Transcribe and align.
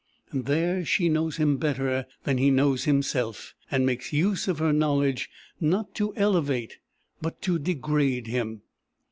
There, 0.33 0.83
she 0.83 1.09
knows 1.09 1.37
him 1.37 1.57
better 1.57 2.07
than 2.23 2.39
he 2.39 2.49
knows 2.49 2.85
himself; 2.85 3.53
and 3.69 3.85
makes 3.85 4.11
use 4.11 4.47
of 4.47 4.57
her 4.57 4.73
knowledge, 4.73 5.29
not 5.59 5.93
to 5.93 6.15
elevate, 6.15 6.79
but 7.21 7.39
to 7.43 7.59
degrade 7.59 8.25
him. 8.25 8.63